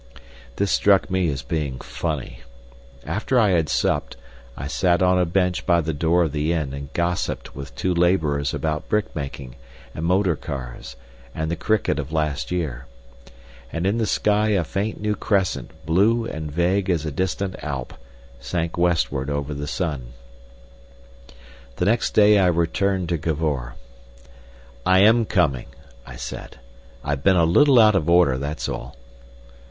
[0.55, 2.39] This struck me as being funny.
[3.05, 4.17] After I had supped
[4.57, 7.93] I sat on a bench by the door of the inn and gossiped with two
[7.93, 9.57] labourers about brickmaking,
[9.93, 10.95] and motor cars,
[11.35, 12.87] and the cricket of last year.
[13.71, 17.93] And in the sky a faint new crescent, blue and vague as a distant Alp,
[18.39, 20.13] sank westward over the sun.
[21.75, 23.75] The next day I returned to Cavor.
[24.83, 25.67] "I am coming,"
[26.07, 26.57] I said.
[27.03, 28.95] "I've been a little out of order, that's all."